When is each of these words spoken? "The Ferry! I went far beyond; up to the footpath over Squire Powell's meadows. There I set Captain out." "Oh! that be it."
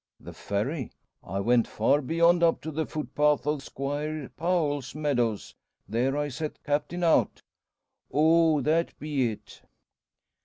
"The 0.19 0.33
Ferry! 0.33 0.91
I 1.23 1.39
went 1.41 1.67
far 1.67 2.01
beyond; 2.01 2.41
up 2.41 2.59
to 2.61 2.71
the 2.71 2.87
footpath 2.87 3.45
over 3.45 3.61
Squire 3.61 4.29
Powell's 4.29 4.95
meadows. 4.95 5.53
There 5.87 6.17
I 6.17 6.27
set 6.27 6.63
Captain 6.63 7.03
out." 7.03 7.43
"Oh! 8.11 8.61
that 8.61 8.97
be 8.97 9.29
it." 9.29 9.61